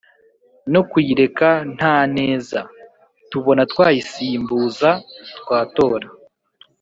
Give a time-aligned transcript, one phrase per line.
[0.73, 2.59] no kuyireka nta neza
[3.29, 4.89] tubonatwayisimbuza,
[5.39, 6.07] twatora.